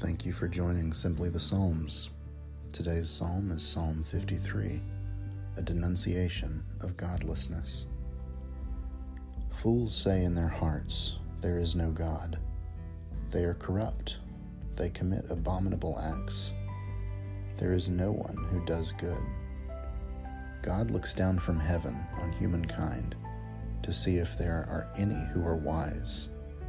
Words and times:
Thank 0.00 0.24
you 0.24 0.32
for 0.32 0.48
joining 0.48 0.94
Simply 0.94 1.28
the 1.28 1.38
Psalms. 1.38 2.08
Today's 2.72 3.10
psalm 3.10 3.52
is 3.52 3.62
Psalm 3.62 4.02
53, 4.02 4.80
a 5.58 5.62
denunciation 5.62 6.64
of 6.80 6.96
godlessness. 6.96 7.84
Fools 9.52 9.94
say 9.94 10.24
in 10.24 10.34
their 10.34 10.48
hearts, 10.48 11.16
There 11.42 11.58
is 11.58 11.76
no 11.76 11.90
God. 11.90 12.38
They 13.30 13.44
are 13.44 13.52
corrupt. 13.52 14.16
They 14.74 14.88
commit 14.88 15.26
abominable 15.28 16.00
acts. 16.00 16.52
There 17.58 17.74
is 17.74 17.90
no 17.90 18.10
one 18.10 18.42
who 18.50 18.64
does 18.64 18.92
good. 18.92 19.20
God 20.62 20.90
looks 20.90 21.12
down 21.12 21.38
from 21.38 21.60
heaven 21.60 21.94
on 22.22 22.32
humankind 22.32 23.16
to 23.82 23.92
see 23.92 24.16
if 24.16 24.38
there 24.38 24.66
are 24.70 24.88
any 24.96 25.26
who 25.34 25.44
are 25.44 25.56
wise, 25.56 26.28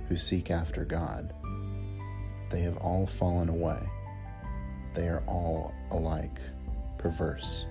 who 0.10 0.18
seek 0.18 0.52
after 0.52 0.84
God. 0.84 1.34
They 2.52 2.62
have 2.62 2.78
all 2.78 3.08
fallen 3.08 3.50
away. 3.50 3.80
They 4.94 5.08
are 5.08 5.24
all 5.26 5.74
alike, 5.90 6.40
perverse. 6.98 7.66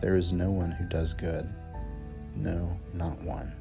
There 0.00 0.16
is 0.16 0.32
no 0.32 0.50
one 0.50 0.70
who 0.70 0.84
does 0.84 1.14
good, 1.14 1.52
no, 2.36 2.78
not 2.94 3.20
one. 3.22 3.52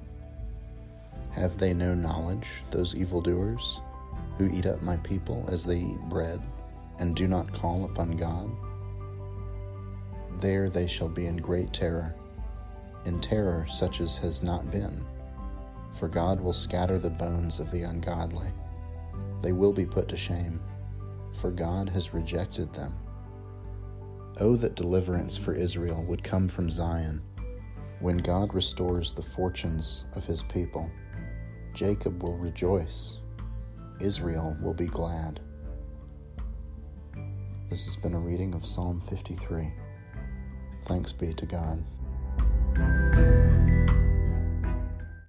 Have 1.31 1.57
they 1.57 1.73
no 1.73 1.93
knowledge, 1.93 2.47
those 2.71 2.95
evildoers, 2.95 3.79
who 4.37 4.49
eat 4.49 4.65
up 4.65 4.81
my 4.81 4.97
people 4.97 5.45
as 5.49 5.63
they 5.63 5.77
eat 5.77 6.01
bread, 6.09 6.41
and 6.99 7.15
do 7.15 7.27
not 7.27 7.53
call 7.53 7.85
upon 7.85 8.17
God? 8.17 8.49
There 10.39 10.69
they 10.69 10.87
shall 10.87 11.09
be 11.09 11.25
in 11.25 11.37
great 11.37 11.73
terror, 11.73 12.13
in 13.05 13.19
terror 13.21 13.65
such 13.69 14.01
as 14.01 14.17
has 14.17 14.43
not 14.43 14.71
been. 14.71 15.03
For 15.97 16.07
God 16.07 16.39
will 16.39 16.53
scatter 16.53 16.99
the 16.99 17.09
bones 17.09 17.59
of 17.59 17.71
the 17.71 17.83
ungodly. 17.83 18.47
They 19.41 19.51
will 19.51 19.73
be 19.73 19.85
put 19.85 20.07
to 20.09 20.17
shame, 20.17 20.61
for 21.39 21.51
God 21.51 21.89
has 21.89 22.13
rejected 22.13 22.73
them. 22.73 22.93
Oh, 24.39 24.55
that 24.55 24.75
deliverance 24.75 25.35
for 25.35 25.53
Israel 25.53 26.03
would 26.03 26.23
come 26.23 26.47
from 26.47 26.69
Zion. 26.69 27.21
When 27.99 28.17
God 28.17 28.53
restores 28.53 29.13
the 29.13 29.21
fortunes 29.21 30.05
of 30.13 30.25
his 30.25 30.43
people, 30.43 30.89
Jacob 31.73 32.23
will 32.23 32.37
rejoice, 32.37 33.17
Israel 33.99 34.57
will 34.61 34.73
be 34.73 34.87
glad. 34.87 35.39
This 37.69 37.85
has 37.85 37.95
been 37.95 38.13
a 38.13 38.19
reading 38.19 38.53
of 38.53 38.65
Psalm 38.65 39.01
53. 39.01 39.71
Thanks 40.85 41.11
be 41.11 41.33
to 41.33 41.45
God. 41.45 41.83